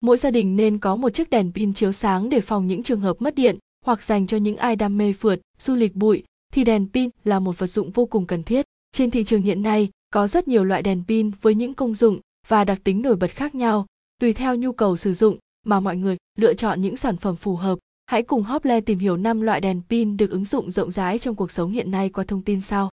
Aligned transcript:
Mỗi 0.00 0.16
gia 0.16 0.30
đình 0.30 0.56
nên 0.56 0.78
có 0.78 0.96
một 0.96 1.14
chiếc 1.14 1.30
đèn 1.30 1.52
pin 1.52 1.74
chiếu 1.74 1.92
sáng 1.92 2.28
để 2.28 2.40
phòng 2.40 2.66
những 2.66 2.82
trường 2.82 3.00
hợp 3.00 3.16
mất 3.22 3.34
điện 3.34 3.58
hoặc 3.84 4.02
dành 4.02 4.26
cho 4.26 4.36
những 4.36 4.56
ai 4.56 4.76
đam 4.76 4.98
mê 4.98 5.12
phượt, 5.12 5.40
du 5.58 5.74
lịch 5.74 5.94
bụi 5.94 6.22
thì 6.52 6.64
đèn 6.64 6.88
pin 6.92 7.10
là 7.24 7.38
một 7.38 7.58
vật 7.58 7.66
dụng 7.66 7.90
vô 7.90 8.06
cùng 8.06 8.26
cần 8.26 8.42
thiết. 8.42 8.64
Trên 8.92 9.10
thị 9.10 9.24
trường 9.24 9.42
hiện 9.42 9.62
nay 9.62 9.88
có 10.12 10.26
rất 10.26 10.48
nhiều 10.48 10.64
loại 10.64 10.82
đèn 10.82 11.02
pin 11.08 11.30
với 11.40 11.54
những 11.54 11.74
công 11.74 11.94
dụng 11.94 12.20
và 12.48 12.64
đặc 12.64 12.80
tính 12.84 13.02
nổi 13.02 13.16
bật 13.16 13.30
khác 13.30 13.54
nhau, 13.54 13.86
tùy 14.20 14.32
theo 14.32 14.56
nhu 14.56 14.72
cầu 14.72 14.96
sử 14.96 15.14
dụng 15.14 15.38
mà 15.66 15.80
mọi 15.80 15.96
người 15.96 16.16
lựa 16.38 16.54
chọn 16.54 16.80
những 16.80 16.96
sản 16.96 17.16
phẩm 17.16 17.36
phù 17.36 17.56
hợp. 17.56 17.78
Hãy 18.06 18.22
cùng 18.22 18.42
Hople 18.42 18.80
tìm 18.80 18.98
hiểu 18.98 19.16
5 19.16 19.40
loại 19.40 19.60
đèn 19.60 19.82
pin 19.88 20.16
được 20.16 20.30
ứng 20.30 20.44
dụng 20.44 20.70
rộng 20.70 20.90
rãi 20.90 21.18
trong 21.18 21.34
cuộc 21.34 21.50
sống 21.50 21.70
hiện 21.70 21.90
nay 21.90 22.08
qua 22.08 22.24
thông 22.24 22.42
tin 22.42 22.60
sau. 22.60 22.90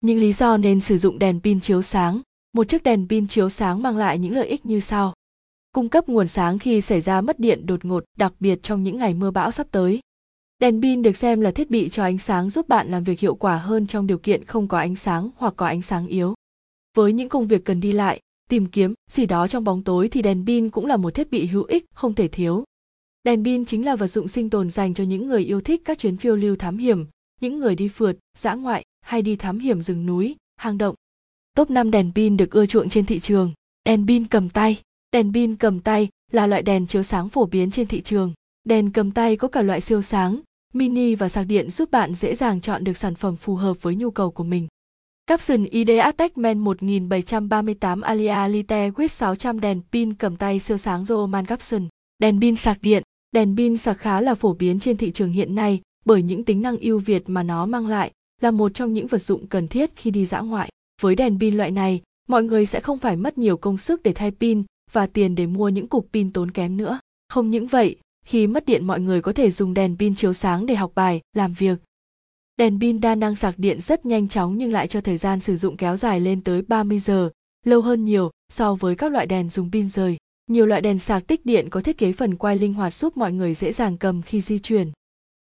Những 0.00 0.18
lý 0.18 0.32
do 0.32 0.56
nên 0.56 0.80
sử 0.80 0.98
dụng 0.98 1.18
đèn 1.18 1.40
pin 1.40 1.60
chiếu 1.60 1.82
sáng. 1.82 2.20
Một 2.52 2.68
chiếc 2.68 2.82
đèn 2.82 3.06
pin 3.08 3.26
chiếu 3.26 3.48
sáng 3.48 3.82
mang 3.82 3.96
lại 3.96 4.18
những 4.18 4.34
lợi 4.34 4.48
ích 4.48 4.66
như 4.66 4.80
sau. 4.80 5.14
Cung 5.72 5.88
cấp 5.88 6.08
nguồn 6.08 6.28
sáng 6.28 6.58
khi 6.58 6.80
xảy 6.80 7.00
ra 7.00 7.20
mất 7.20 7.38
điện 7.38 7.66
đột 7.66 7.84
ngột, 7.84 8.04
đặc 8.16 8.32
biệt 8.40 8.62
trong 8.62 8.82
những 8.82 8.96
ngày 8.96 9.14
mưa 9.14 9.30
bão 9.30 9.50
sắp 9.50 9.66
tới. 9.70 10.00
Đèn 10.58 10.82
pin 10.82 11.02
được 11.02 11.16
xem 11.16 11.40
là 11.40 11.50
thiết 11.50 11.70
bị 11.70 11.88
cho 11.88 12.02
ánh 12.02 12.18
sáng 12.18 12.50
giúp 12.50 12.68
bạn 12.68 12.90
làm 12.90 13.04
việc 13.04 13.20
hiệu 13.20 13.34
quả 13.34 13.56
hơn 13.56 13.86
trong 13.86 14.06
điều 14.06 14.18
kiện 14.18 14.44
không 14.44 14.68
có 14.68 14.78
ánh 14.78 14.96
sáng 14.96 15.30
hoặc 15.36 15.54
có 15.56 15.66
ánh 15.66 15.82
sáng 15.82 16.06
yếu. 16.06 16.34
Với 16.96 17.12
những 17.12 17.28
công 17.28 17.46
việc 17.46 17.64
cần 17.64 17.80
đi 17.80 17.92
lại, 17.92 18.20
tìm 18.48 18.66
kiếm 18.66 18.94
gì 19.10 19.26
đó 19.26 19.48
trong 19.48 19.64
bóng 19.64 19.84
tối 19.84 20.08
thì 20.08 20.22
đèn 20.22 20.46
pin 20.46 20.70
cũng 20.70 20.86
là 20.86 20.96
một 20.96 21.14
thiết 21.14 21.30
bị 21.30 21.46
hữu 21.46 21.64
ích 21.64 21.84
không 21.94 22.14
thể 22.14 22.28
thiếu. 22.28 22.64
Đèn 23.24 23.44
pin 23.44 23.64
chính 23.64 23.84
là 23.84 23.96
vật 23.96 24.06
dụng 24.06 24.28
sinh 24.28 24.50
tồn 24.50 24.70
dành 24.70 24.94
cho 24.94 25.04
những 25.04 25.26
người 25.26 25.44
yêu 25.44 25.60
thích 25.60 25.82
các 25.84 25.98
chuyến 25.98 26.16
phiêu 26.16 26.36
lưu 26.36 26.56
thám 26.56 26.76
hiểm, 26.76 27.06
những 27.40 27.58
người 27.58 27.74
đi 27.74 27.88
phượt, 27.88 28.16
dã 28.38 28.54
ngoại 28.54 28.84
hay 29.00 29.22
đi 29.22 29.36
thám 29.36 29.58
hiểm 29.58 29.82
rừng 29.82 30.06
núi, 30.06 30.36
hang 30.56 30.78
động. 30.78 30.94
Top 31.56 31.70
5 31.70 31.90
đèn 31.90 32.12
pin 32.14 32.36
được 32.36 32.50
ưa 32.50 32.66
chuộng 32.66 32.88
trên 32.88 33.06
thị 33.06 33.20
trường. 33.20 33.52
Đèn 33.84 34.06
pin 34.06 34.26
cầm 34.26 34.48
tay. 34.48 34.80
Đèn 35.14 35.32
pin 35.32 35.56
cầm 35.56 35.80
tay 35.80 36.08
là 36.32 36.46
loại 36.46 36.62
đèn 36.62 36.86
chiếu 36.86 37.02
sáng 37.02 37.28
phổ 37.28 37.46
biến 37.46 37.70
trên 37.70 37.86
thị 37.86 38.00
trường. 38.00 38.32
Đèn 38.64 38.90
cầm 38.90 39.10
tay 39.10 39.36
có 39.36 39.48
cả 39.48 39.62
loại 39.62 39.80
siêu 39.80 40.02
sáng, 40.02 40.40
mini 40.74 41.14
và 41.14 41.28
sạc 41.28 41.46
điện 41.46 41.70
giúp 41.70 41.90
bạn 41.90 42.14
dễ 42.14 42.34
dàng 42.34 42.60
chọn 42.60 42.84
được 42.84 42.96
sản 42.96 43.14
phẩm 43.14 43.36
phù 43.36 43.54
hợp 43.54 43.82
với 43.82 43.94
nhu 43.94 44.10
cầu 44.10 44.30
của 44.30 44.44
mình. 44.44 44.68
Capson 45.26 45.64
ID 45.64 45.88
Aztec 45.88 46.30
Men 46.34 46.58
1738 46.58 48.00
Alia 48.00 48.48
Lite 48.48 48.90
with 48.90 49.06
600 49.06 49.60
đèn 49.60 49.80
pin 49.92 50.14
cầm 50.14 50.36
tay 50.36 50.58
siêu 50.58 50.78
sáng 50.78 51.04
Roman 51.04 51.46
Capson. 51.46 51.88
Đèn 52.18 52.40
pin 52.40 52.56
sạc 52.56 52.78
điện. 52.82 53.02
Đèn 53.32 53.56
pin 53.56 53.76
sạc 53.76 53.98
khá 53.98 54.20
là 54.20 54.34
phổ 54.34 54.52
biến 54.52 54.80
trên 54.80 54.96
thị 54.96 55.12
trường 55.12 55.32
hiện 55.32 55.54
nay 55.54 55.80
bởi 56.04 56.22
những 56.22 56.44
tính 56.44 56.62
năng 56.62 56.76
ưu 56.76 56.98
việt 56.98 57.22
mà 57.26 57.42
nó 57.42 57.66
mang 57.66 57.86
lại, 57.86 58.12
là 58.40 58.50
một 58.50 58.74
trong 58.74 58.94
những 58.94 59.06
vật 59.06 59.22
dụng 59.22 59.46
cần 59.46 59.68
thiết 59.68 59.90
khi 59.96 60.10
đi 60.10 60.26
dã 60.26 60.40
ngoại. 60.40 60.70
Với 61.00 61.14
đèn 61.14 61.38
pin 61.40 61.56
loại 61.56 61.70
này, 61.70 62.02
mọi 62.28 62.42
người 62.42 62.66
sẽ 62.66 62.80
không 62.80 62.98
phải 62.98 63.16
mất 63.16 63.38
nhiều 63.38 63.56
công 63.56 63.78
sức 63.78 64.02
để 64.02 64.12
thay 64.12 64.30
pin 64.30 64.62
và 64.92 65.06
tiền 65.06 65.34
để 65.34 65.46
mua 65.46 65.68
những 65.68 65.88
cục 65.88 66.08
pin 66.12 66.30
tốn 66.30 66.50
kém 66.50 66.76
nữa. 66.76 67.00
Không 67.28 67.50
những 67.50 67.66
vậy, 67.66 67.96
khi 68.24 68.46
mất 68.46 68.66
điện 68.66 68.86
mọi 68.86 69.00
người 69.00 69.22
có 69.22 69.32
thể 69.32 69.50
dùng 69.50 69.74
đèn 69.74 69.96
pin 69.98 70.14
chiếu 70.14 70.32
sáng 70.32 70.66
để 70.66 70.74
học 70.74 70.92
bài, 70.94 71.20
làm 71.32 71.52
việc. 71.52 71.78
Đèn 72.56 72.80
pin 72.80 73.00
đa 73.00 73.14
năng 73.14 73.36
sạc 73.36 73.58
điện 73.58 73.80
rất 73.80 74.06
nhanh 74.06 74.28
chóng 74.28 74.58
nhưng 74.58 74.72
lại 74.72 74.86
cho 74.86 75.00
thời 75.00 75.16
gian 75.16 75.40
sử 75.40 75.56
dụng 75.56 75.76
kéo 75.76 75.96
dài 75.96 76.20
lên 76.20 76.40
tới 76.40 76.62
30 76.62 76.98
giờ, 76.98 77.30
lâu 77.66 77.82
hơn 77.82 78.04
nhiều 78.04 78.30
so 78.52 78.74
với 78.74 78.94
các 78.94 79.12
loại 79.12 79.26
đèn 79.26 79.50
dùng 79.50 79.70
pin 79.72 79.88
rời. 79.88 80.16
Nhiều 80.50 80.66
loại 80.66 80.80
đèn 80.80 80.98
sạc 80.98 81.26
tích 81.26 81.46
điện 81.46 81.70
có 81.70 81.80
thiết 81.80 81.98
kế 81.98 82.12
phần 82.12 82.36
quay 82.36 82.58
linh 82.58 82.74
hoạt 82.74 82.94
giúp 82.94 83.16
mọi 83.16 83.32
người 83.32 83.54
dễ 83.54 83.72
dàng 83.72 83.98
cầm 83.98 84.22
khi 84.22 84.40
di 84.40 84.58
chuyển. 84.58 84.90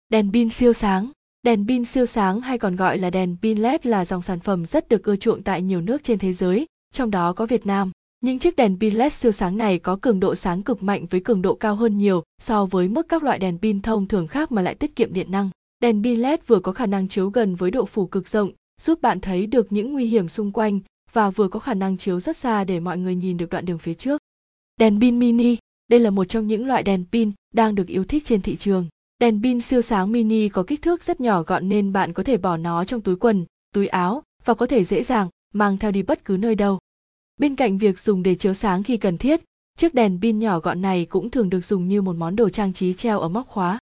Đèn 0.10 0.32
pin 0.34 0.50
siêu 0.50 0.74
sáng 0.74 1.12
Đèn 1.44 1.68
pin 1.68 1.86
siêu 1.86 2.06
sáng 2.06 2.42
hay 2.42 2.58
còn 2.58 2.76
gọi 2.76 2.98
là 2.98 3.10
đèn 3.10 3.36
pin 3.42 3.58
LED 3.58 3.80
là 3.84 4.06
dòng 4.06 4.22
sản 4.22 4.40
phẩm 4.40 4.66
rất 4.66 4.90
được 4.90 5.04
ưa 5.04 5.16
chuộng 5.16 5.44
tại 5.44 5.62
nhiều 5.62 5.82
nước 5.82 6.04
trên 6.04 6.20
thế 6.20 6.34
giới, 6.34 6.66
trong 6.94 7.12
đó 7.12 7.34
có 7.34 7.46
Việt 7.46 7.66
Nam. 7.66 7.92
Những 8.22 8.40
chiếc 8.40 8.56
đèn 8.56 8.80
pin 8.80 8.94
LED 8.94 9.14
siêu 9.14 9.32
sáng 9.32 9.58
này 9.58 9.80
có 9.80 9.96
cường 10.02 10.20
độ 10.20 10.36
sáng 10.36 10.64
cực 10.64 10.84
mạnh 10.84 11.06
với 11.10 11.20
cường 11.20 11.42
độ 11.42 11.56
cao 11.56 11.76
hơn 11.76 11.98
nhiều 11.98 12.24
so 12.42 12.66
với 12.66 12.88
mức 12.88 13.10
các 13.10 13.24
loại 13.24 13.40
đèn 13.40 13.58
pin 13.58 13.82
thông 13.82 14.08
thường 14.08 14.28
khác 14.28 14.52
mà 14.52 14.62
lại 14.62 14.76
tiết 14.76 14.96
kiệm 14.96 15.14
điện 15.14 15.32
năng. 15.32 15.50
Đèn 15.80 16.04
pin 16.04 16.20
LED 16.20 16.40
vừa 16.48 16.60
có 16.60 16.72
khả 16.72 16.86
năng 16.86 17.08
chiếu 17.08 17.30
gần 17.30 17.56
với 17.56 17.72
độ 17.72 17.86
phủ 17.86 18.06
cực 18.06 18.28
rộng, 18.28 18.52
giúp 18.82 19.02
bạn 19.02 19.20
thấy 19.20 19.46
được 19.46 19.72
những 19.72 19.94
nguy 19.94 20.06
hiểm 20.06 20.28
xung 20.28 20.52
quanh 20.52 20.80
và 21.12 21.30
vừa 21.30 21.48
có 21.48 21.60
khả 21.60 21.74
năng 21.74 21.98
chiếu 21.98 22.20
rất 22.20 22.38
xa 22.38 22.64
để 22.64 22.80
mọi 22.80 22.98
người 22.98 23.16
nhìn 23.16 23.38
được 23.38 23.50
đoạn 23.50 23.66
đường 23.66 23.80
phía 23.80 23.94
trước. 23.94 24.22
Đèn 24.80 25.00
pin 25.02 25.20
mini, 25.20 25.58
đây 25.88 26.00
là 26.00 26.10
một 26.10 26.26
trong 26.26 26.48
những 26.48 26.68
loại 26.68 26.84
đèn 26.84 27.06
pin 27.12 27.32
đang 27.54 27.76
được 27.76 27.88
yêu 27.88 28.04
thích 28.04 28.26
trên 28.26 28.42
thị 28.42 28.56
trường. 28.56 28.88
Đèn 29.20 29.44
pin 29.44 29.62
siêu 29.62 29.82
sáng 29.82 30.12
mini 30.12 30.50
có 30.50 30.64
kích 30.64 30.82
thước 30.82 31.04
rất 31.04 31.22
nhỏ 31.22 31.44
gọn 31.44 31.70
nên 31.70 31.94
bạn 31.94 32.14
có 32.14 32.24
thể 32.24 32.38
bỏ 32.38 32.58
nó 32.58 32.84
trong 32.84 33.02
túi 33.02 33.16
quần, 33.16 33.46
túi 33.74 33.88
áo 33.88 34.24
và 34.46 34.54
có 34.54 34.66
thể 34.66 34.84
dễ 34.84 35.04
dàng 35.04 35.30
mang 35.54 35.78
theo 35.78 35.92
đi 35.92 36.04
bất 36.04 36.26
cứ 36.26 36.38
nơi 36.38 36.56
đâu. 36.56 36.80
Bên 37.38 37.56
cạnh 37.56 37.78
việc 37.78 38.00
dùng 38.00 38.24
để 38.24 38.36
chiếu 38.36 38.54
sáng 38.54 38.84
khi 38.84 38.98
cần 38.98 39.18
thiết, 39.18 39.42
chiếc 39.78 39.94
đèn 39.94 40.20
pin 40.22 40.40
nhỏ 40.40 40.60
gọn 40.60 40.82
này 40.82 41.06
cũng 41.06 41.30
thường 41.30 41.50
được 41.50 41.66
dùng 41.66 41.88
như 41.88 42.02
một 42.02 42.16
món 42.16 42.36
đồ 42.36 42.50
trang 42.50 42.74
trí 42.74 42.94
treo 42.94 43.20
ở 43.20 43.30
móc 43.30 43.48
khóa. 43.48 43.80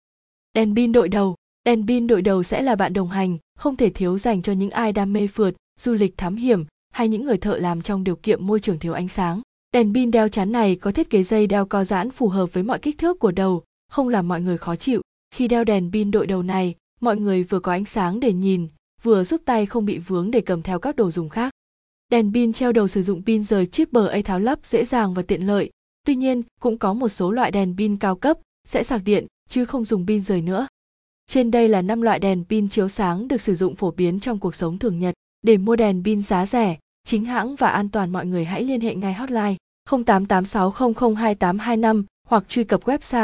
Đèn 0.54 0.76
pin 0.76 0.92
đội 0.92 1.10
đầu 1.10 1.36
Đèn 1.66 1.88
pin 1.88 2.08
đội 2.08 2.22
đầu 2.22 2.44
sẽ 2.44 2.62
là 2.62 2.76
bạn 2.76 2.94
đồng 2.94 3.08
hành, 3.08 3.38
không 3.56 3.76
thể 3.76 3.90
thiếu 3.90 4.18
dành 4.18 4.42
cho 4.42 4.54
những 4.54 4.70
ai 4.70 4.94
đam 4.94 5.14
mê 5.14 5.28
phượt, 5.28 5.56
du 5.80 5.94
lịch 5.94 6.18
thám 6.18 6.36
hiểm 6.36 6.66
hay 6.92 7.08
những 7.08 7.26
người 7.26 7.38
thợ 7.38 7.58
làm 7.58 7.82
trong 7.82 8.04
điều 8.04 8.16
kiện 8.16 8.48
môi 8.48 8.60
trường 8.60 8.80
thiếu 8.80 8.94
ánh 8.94 9.08
sáng. 9.08 9.42
Đèn 9.74 9.94
pin 9.94 10.12
đeo 10.12 10.28
chắn 10.28 10.52
này 10.52 10.76
có 10.76 10.92
thiết 10.92 11.10
kế 11.10 11.24
dây 11.24 11.48
đeo 11.48 11.66
co 11.66 11.84
giãn 11.84 12.12
phù 12.12 12.30
hợp 12.30 12.54
với 12.54 12.64
mọi 12.64 12.80
kích 12.80 12.98
thước 12.98 13.20
của 13.20 13.32
đầu, 13.32 13.64
không 13.92 14.10
làm 14.10 14.28
mọi 14.28 14.42
người 14.42 14.58
khó 14.58 14.76
chịu. 14.76 15.02
Khi 15.36 15.48
đeo 15.48 15.64
đèn 15.64 15.92
pin 15.92 16.12
đội 16.12 16.28
đầu 16.28 16.44
này, 16.44 16.76
mọi 17.02 17.18
người 17.18 17.44
vừa 17.44 17.60
có 17.60 17.72
ánh 17.72 17.86
sáng 17.86 18.20
để 18.20 18.34
nhìn, 18.34 18.68
vừa 19.02 19.24
giúp 19.24 19.42
tay 19.46 19.66
không 19.66 19.86
bị 19.86 19.98
vướng 19.98 20.32
để 20.32 20.42
cầm 20.42 20.62
theo 20.62 20.80
các 20.80 20.96
đồ 20.96 21.12
dùng 21.12 21.30
khác. 21.30 21.54
Đèn 22.14 22.34
pin 22.34 22.54
treo 22.54 22.72
đầu 22.72 22.88
sử 22.88 23.04
dụng 23.04 23.22
pin 23.26 23.44
rời 23.44 23.66
chip 23.66 23.92
bờ 23.92 24.08
A 24.08 24.20
tháo 24.26 24.40
lắp 24.40 24.60
dễ 24.64 24.86
dàng 24.86 25.14
và 25.14 25.22
tiện 25.22 25.48
lợi. 25.48 25.70
Tuy 26.06 26.16
nhiên, 26.16 26.42
cũng 26.62 26.78
có 26.78 26.94
một 26.94 27.10
số 27.10 27.32
loại 27.32 27.52
đèn 27.52 27.76
pin 27.78 27.98
cao 27.98 28.16
cấp 28.16 28.38
sẽ 28.68 28.84
sạc 28.84 29.02
điện 29.06 29.28
chứ 29.50 29.66
không 29.66 29.86
dùng 29.86 30.08
pin 30.08 30.22
rời 30.22 30.42
nữa. 30.42 30.68
Trên 31.28 31.52
đây 31.52 31.70
là 31.70 31.82
5 31.82 32.02
loại 32.02 32.20
đèn 32.20 32.44
pin 32.50 32.70
chiếu 32.70 32.90
sáng 32.90 33.28
được 33.28 33.42
sử 33.42 33.56
dụng 33.56 33.76
phổ 33.76 33.92
biến 33.92 34.20
trong 34.20 34.40
cuộc 34.40 34.56
sống 34.56 34.78
thường 34.78 35.00
nhật. 35.00 35.14
Để 35.42 35.58
mua 35.58 35.76
đèn 35.76 36.04
pin 36.04 36.22
giá 36.22 36.46
rẻ, 36.46 36.78
chính 37.08 37.26
hãng 37.26 37.56
và 37.56 37.68
an 37.68 37.90
toàn 37.90 38.12
mọi 38.12 38.26
người 38.26 38.46
hãy 38.46 38.64
liên 38.64 38.82
hệ 38.82 38.96
ngay 38.96 39.14
hotline 39.14 39.56
0886002825 39.90 42.04
hoặc 42.28 42.46
truy 42.50 42.64
cập 42.64 42.84
website 42.84 43.22